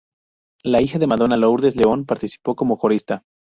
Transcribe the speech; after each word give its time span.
La 0.63 0.81
hija 0.81 0.97
de 0.97 1.05
Madonna, 1.05 1.37
Lourdes 1.37 1.75
Leon, 1.75 2.05
participó 2.07 2.55
como 2.55 2.75
corista. 2.79 3.21